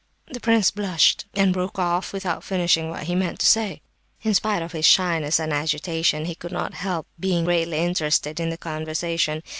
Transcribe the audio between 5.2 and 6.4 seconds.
and agitation, he